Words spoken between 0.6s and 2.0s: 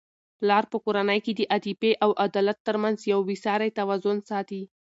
په کورنی کي د عاطفې